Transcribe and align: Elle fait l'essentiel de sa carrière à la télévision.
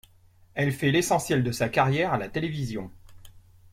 Elle 0.55 0.71
fait 0.71 0.89
l'essentiel 0.89 1.43
de 1.43 1.51
sa 1.51 1.69
carrière 1.69 2.11
à 2.11 2.17
la 2.17 2.27
télévision. 2.27 2.89